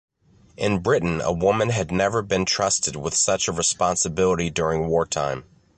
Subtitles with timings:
[0.57, 5.45] In Britain a woman had never been trusted with such a responsibility during wartime.